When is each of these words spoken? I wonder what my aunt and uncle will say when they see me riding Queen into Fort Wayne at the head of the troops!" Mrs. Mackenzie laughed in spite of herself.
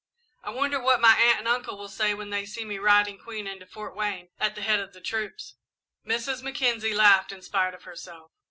I 0.43 0.49
wonder 0.49 0.79
what 0.79 0.99
my 0.99 1.15
aunt 1.15 1.37
and 1.37 1.47
uncle 1.47 1.77
will 1.77 1.87
say 1.87 2.15
when 2.15 2.31
they 2.31 2.43
see 2.43 2.65
me 2.65 2.79
riding 2.79 3.19
Queen 3.19 3.45
into 3.45 3.67
Fort 3.67 3.95
Wayne 3.95 4.29
at 4.39 4.55
the 4.55 4.63
head 4.63 4.79
of 4.79 4.93
the 4.93 4.99
troops!" 4.99 5.57
Mrs. 6.07 6.41
Mackenzie 6.41 6.95
laughed 6.95 7.31
in 7.31 7.43
spite 7.43 7.75
of 7.75 7.83
herself. 7.83 8.31